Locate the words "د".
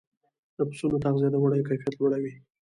0.55-0.57, 1.31-1.35